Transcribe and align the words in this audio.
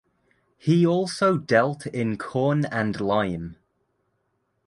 He 0.57 0.83
also 0.83 1.37
dealt 1.37 1.85
in 1.85 2.17
corn 2.17 2.65
and 2.65 2.99
lime. 2.99 3.57